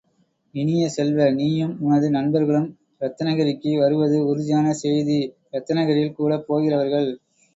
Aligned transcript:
இனிய 0.55 0.83
செல்வ, 0.89 1.25
நீயும் 1.31 1.75
உனது 1.81 2.07
நண்பர்களும் 2.09 2.65
இரத்தனகிரிக்கு 3.01 3.71
வருவது 3.77 4.17
உறுதியான 4.25 4.73
செய்தி 4.81 5.19
இரத்தினகிரியில் 5.51 6.17
கூடப் 6.17 6.47
போகிறவர்கள். 6.47 7.09